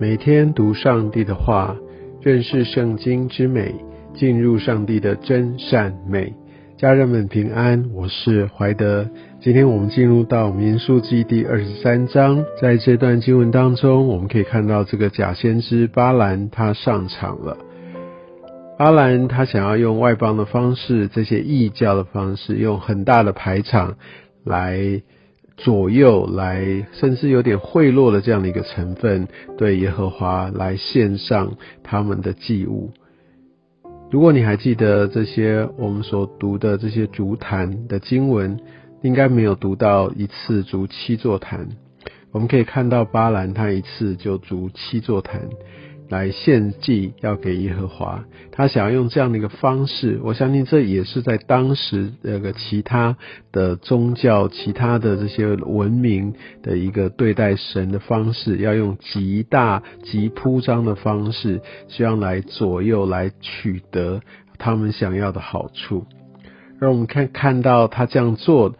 [0.00, 1.76] 每天读上帝的话，
[2.22, 3.74] 认识圣经之美，
[4.14, 6.32] 进入上帝的真善美。
[6.78, 9.06] 家人们平安，我是怀德。
[9.42, 17.58] 今天我们进入到民数记第二十三章，在这段经文当中，我们可以看到这个假先知巴兰他上场了。
[18.78, 23.96] 巴兰他想要用外邦的方式，这些异教的方式，用很大的排场
[24.46, 25.02] 来。
[25.62, 29.28] 左右来，甚至有点贿赂的这样的一个成分，
[29.58, 31.52] 对耶和华来献上
[31.82, 32.90] 他们的祭物。
[34.10, 38.58] 如果你还记得这些我们所读的这些足坛的经文，
[39.02, 41.68] 应该没有读到一次足七座坛。
[42.32, 45.48] 我们可以看到巴兰他一次就足七座坛。
[46.10, 53.16] 来献祭要给耶和华，他想要用这样的一个方式，我相信这也是在当时那个其他
[53.52, 64.20] 的宗教、其他的这些文明的一个对待神的方式，要用极大、极铺张的方式，希望来左右、来取得
[64.58, 66.04] 他们想要的好处。
[66.80, 68.74] 而我们看看到他这样做，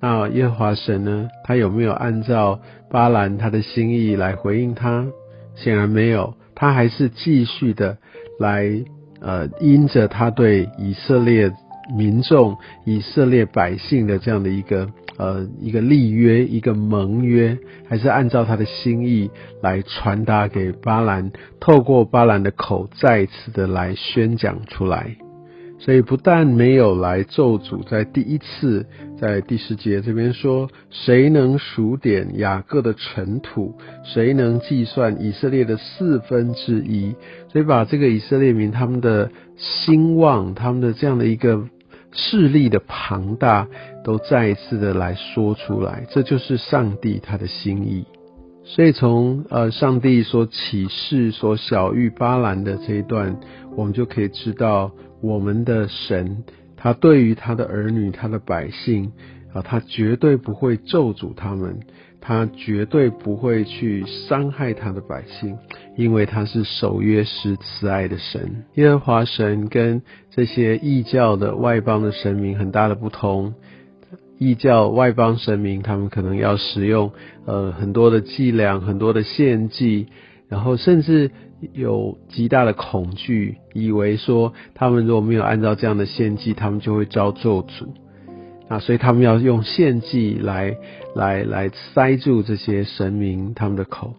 [0.00, 1.28] 那耶和华神呢？
[1.44, 2.60] 他有没有按照
[2.90, 5.06] 巴兰他的心意来回应他？
[5.54, 6.34] 显然没有。
[6.54, 7.98] 他还是继续的
[8.38, 8.68] 来，
[9.20, 11.52] 呃，因着他对以色列
[11.96, 14.88] 民众、以色列百姓的这样的一个
[15.18, 19.30] 呃一个立约、一个盟约，还是按照他的心意
[19.62, 25.16] 来传达给巴兰，透过巴兰的口再次的来宣讲出来。
[25.84, 28.86] 所以不但没有来咒诅，在第一次，
[29.18, 33.76] 在第十节这边说，谁能数点雅各的尘土？
[34.02, 37.14] 谁能计算以色列的四分之一？
[37.52, 41.68] 所以把这个以色列民他们的兴旺，他们的这样的一个
[42.12, 43.68] 势力的庞大，
[44.02, 46.06] 都再一次的来说出来。
[46.10, 48.06] 这就是上帝他的心意。
[48.64, 53.38] 所以从呃上帝所启示、所小谕巴兰的这一段，
[53.76, 54.90] 我们就可以知道。
[55.24, 56.44] 我们的神，
[56.76, 59.10] 他对于他的儿女、他的百姓
[59.54, 61.80] 啊，他绝对不会咒诅他们，
[62.20, 65.56] 他绝对不会去伤害他的百姓，
[65.96, 68.64] 因为他是守约施慈爱的神。
[68.74, 73.54] 耶和华神跟这些异教的外邦的神明很大的不同，
[74.38, 77.12] 异教外邦神明他们可能要使用
[77.46, 80.08] 呃很多的伎俩、很多的献祭，
[80.48, 81.30] 然后甚至。
[81.72, 87.86] 有极大的恐惧，以为说他们如果没有按照这样的献祭，他们就会遭咒诅。
[88.68, 90.76] 那所以他们要用献祭来
[91.14, 94.14] 来来塞住这些神明他们的口。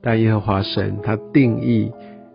[0.00, 1.92] 但耶和华神他定义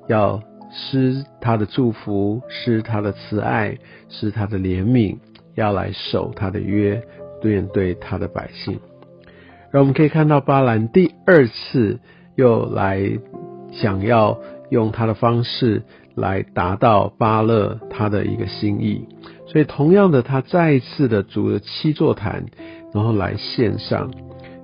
[0.07, 3.77] 要施他的祝福，施他的慈爱，
[4.07, 5.17] 施他的怜悯，
[5.55, 7.03] 要来守他的约，
[7.43, 8.79] 面对他的百姓。
[9.73, 11.99] 而我们可以看到巴兰第二次
[12.35, 13.19] 又来。
[13.75, 14.37] 想要
[14.69, 15.81] 用他的方式
[16.13, 19.07] 来达到巴勒他的一个心意，
[19.47, 22.45] 所以同样的，他再一次的组了七座坛，
[22.93, 24.11] 然后来献上。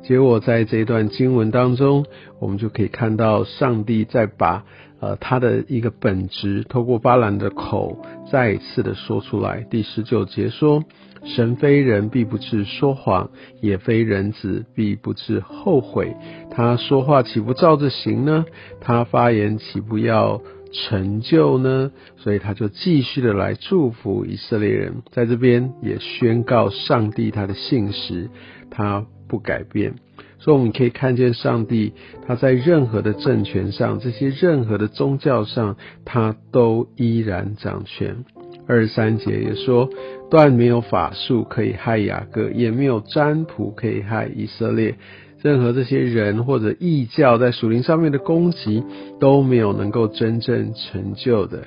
[0.03, 2.06] 结果在这一段经文当中，
[2.40, 4.63] 我们就可以看到上帝在把
[5.00, 7.97] 呃他的一个本质，透过巴兰的口
[8.31, 9.66] 再一次的说出来。
[9.72, 10.84] 第十九节说。
[11.24, 13.30] 神非人，必不至说谎；
[13.62, 16.16] 也非人子，必不至后悔。
[16.52, 18.46] 他说话岂不照着行呢？
[18.81, 20.41] 他发言岂不要
[20.72, 21.91] 成就呢？
[22.18, 28.30] 所以他就继续的来祝福以色列人，在这边也宣告上帝他的信实，
[28.69, 29.96] 他不改变。
[30.41, 31.91] 所以我们可以看见上帝
[32.25, 35.75] 他在任何的政权上，这些任何的宗教上，
[36.06, 38.24] 他都依然掌权。
[38.66, 39.90] 二十三节也说，
[40.29, 44.95] 断没有法术可以害雅各，也没有占卜可以害以色列。
[45.41, 48.84] 任何这些人或者异教在属灵上面的攻击
[49.19, 51.63] 都没有能够真正成就的，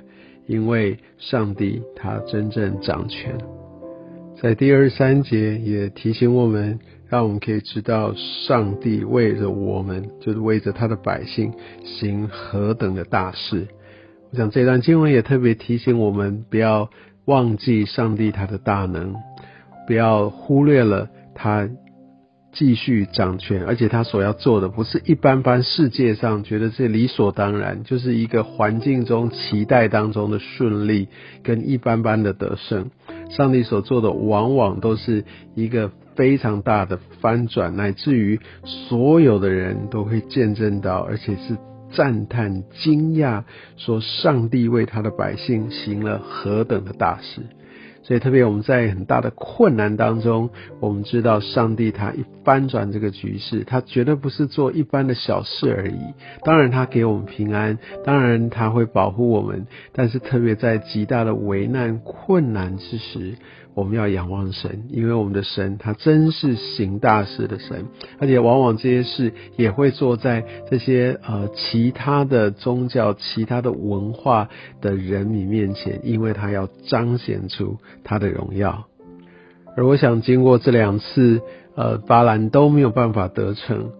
[0.47, 3.35] 因为上帝他真正掌权。
[4.41, 6.79] 在第二十三节也提醒我们，
[7.09, 8.13] 让我们可以知道
[8.47, 11.53] 上帝为着我们，就是为着他的百姓
[11.85, 13.69] 行何等的大事。
[14.33, 16.91] 我想这段经文也特别提醒我们，不要
[17.25, 19.15] 忘记上帝他的大能，
[19.87, 21.69] 不要忽略了他
[22.53, 31.09] 继续掌权，而且他所要做的不是一般般世界上觉得这理所当然，就是一个环境中期待当中的顺利
[31.43, 32.91] 跟一般般的得胜。
[33.31, 35.25] 上帝所做的往往都是
[35.55, 41.57] 一个非常大的翻转，乃至于所有的人都会见证到，而且是。
[41.93, 43.45] 赞叹、惊讶，
[43.77, 47.43] 说：“上帝为他的百姓行了何等的大事！”
[48.05, 50.51] 所以特别我们在很大的困难当中，
[50.81, 56.01] 我们知道上帝他一翻转这个局势，他绝对不是做一般的小事而已。
[56.43, 63.37] 当然他给我们平安，当然他会保护我们，但是特别在极大的危难困难之时。
[63.75, 67.87] 我们要仰望神，因为我们的神他真是行大事的神，
[68.19, 74.51] 而且往往这些事也会做在这些呃其他的宗教、其他的文化
[74.83, 78.89] 的人民面前，因为他要彰显出他的荣耀。
[79.75, 81.41] 而我想，经过这两次
[81.75, 83.91] 呃巴兰都没有办法得逞，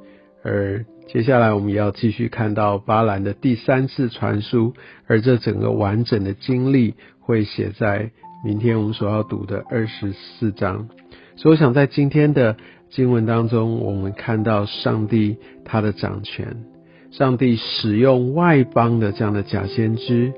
[0.45, 4.75] 而接下来我们也要继续看到巴兰的第三次传书，
[5.07, 8.11] 而这整个完整的经历会写在。
[8.45, 10.89] 明天我们所要读的二十四章，
[11.37, 12.57] 所以我想在今天的
[12.91, 16.65] 经文当中，我们看到上帝他的掌权，
[17.13, 20.33] 上帝使用外邦的这样的假先知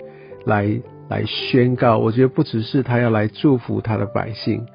[0.44, 1.96] 来来宣告。
[1.96, 4.66] 我觉得不只是他要来祝福他的百姓，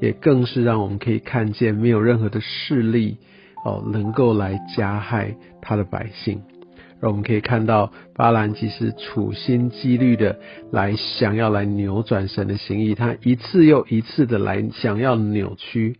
[0.00, 3.18] 也更是让我们可以看见没有任何的势力
[3.66, 6.40] 哦能够来加害他的百姓。
[7.00, 10.38] 而我们可以看到，巴兰其实处心积虑的
[10.72, 15.96] 来想要来扭转神的心意，他一次又一次的来想要扭曲。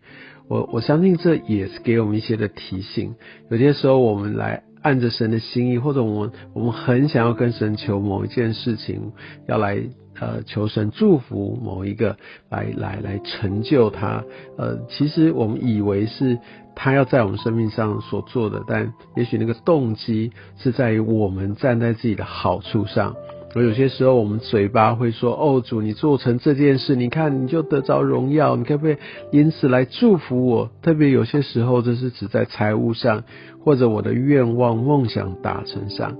[0.47, 3.15] 我我相信这也是给我们一些的提醒。
[3.49, 9.11] 有些时候我们来按着神的心意，或者我们我们很想要跟神求某一件事情，
[9.47, 9.81] 要来。
[10.19, 12.17] 呃，求神祝福某一个，
[12.49, 14.23] 来来来成就他。
[14.57, 16.37] 呃，其实我们以为是
[16.75, 23.15] 他要在我们生命上所做的，但也许那个动机是在于我们站在自己的好处上。
[23.55, 28.97] 而有些时候，我们嘴巴会说：“哦，主，你做成这件事，你看你就得着荣耀，你可不可以
[29.31, 33.23] 因此来祝福我？”特别有些时候，这是指在财务上，
[33.65, 36.15] 或者我的愿望、梦想达成上。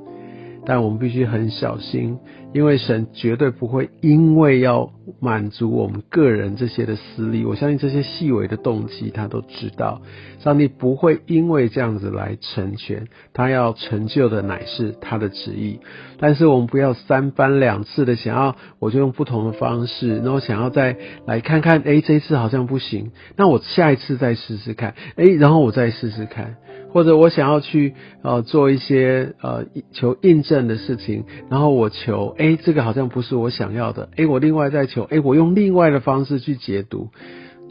[0.66, 2.18] 但我们必须很小心，
[2.54, 10.02] 因为神绝对不会因为要满足我们个人这些的私利，我相信这些细微的动机他都知道。
[10.40, 15.80] 上帝不会因为这样子来成全，他要成就的乃是他的旨意。
[16.20, 26.56] 但是我们不要三番两次的想要，我就用不同的方式，然后想要再来看看，哎，这次好像不行，那我下一次再试试看，哎，然后我再试试看。
[26.92, 27.94] 或者我想要去
[28.24, 37.10] 呃做一些呃求印证的事情，然后我求哎这个好像不是我想要的，哎我另外再求哎我用另外的方式去解读，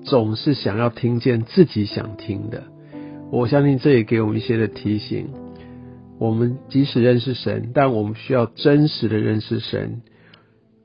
[0.05, 2.65] 总是想要听见自己想听的。
[3.33, 5.31] 我相信这也给我们一些的提醒。
[6.19, 10.03] 我们即使认识神，但我们需要真实的认识神。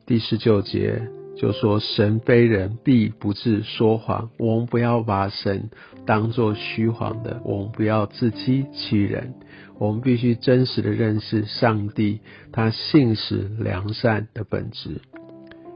[0.06, 1.02] 第十九节。
[1.36, 4.30] 就说神非人，必不至说谎。
[4.38, 5.70] 我们不要把神
[6.06, 9.34] 当作虚谎的，我们不要自欺欺人。
[9.80, 12.22] 我们必须真实的认识上帝，
[12.52, 15.02] 他信使良善的本质。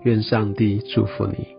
[0.04, 1.57] 愿上帝祝福你。